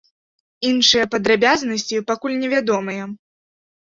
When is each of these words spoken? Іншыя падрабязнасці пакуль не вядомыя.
Іншыя 0.69 1.05
падрабязнасці 1.13 2.03
пакуль 2.13 2.39
не 2.41 2.49
вядомыя. 2.55 3.03